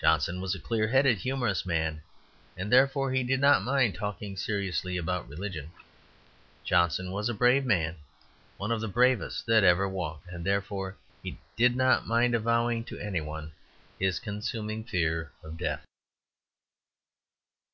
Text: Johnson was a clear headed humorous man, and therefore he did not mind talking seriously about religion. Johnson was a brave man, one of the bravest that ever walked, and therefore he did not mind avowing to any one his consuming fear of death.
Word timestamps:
Johnson 0.00 0.40
was 0.40 0.54
a 0.54 0.58
clear 0.58 0.88
headed 0.88 1.18
humorous 1.18 1.66
man, 1.66 2.00
and 2.56 2.72
therefore 2.72 3.12
he 3.12 3.22
did 3.22 3.40
not 3.40 3.60
mind 3.62 3.94
talking 3.94 4.38
seriously 4.38 4.96
about 4.96 5.28
religion. 5.28 5.70
Johnson 6.64 7.10
was 7.12 7.28
a 7.28 7.34
brave 7.34 7.66
man, 7.66 7.96
one 8.56 8.72
of 8.72 8.80
the 8.80 8.88
bravest 8.88 9.44
that 9.44 9.62
ever 9.62 9.86
walked, 9.86 10.26
and 10.30 10.46
therefore 10.46 10.96
he 11.22 11.36
did 11.56 11.76
not 11.76 12.06
mind 12.06 12.34
avowing 12.34 12.84
to 12.84 12.98
any 12.98 13.20
one 13.20 13.52
his 13.98 14.18
consuming 14.18 14.82
fear 14.82 15.30
of 15.42 15.58
death. 15.58 15.84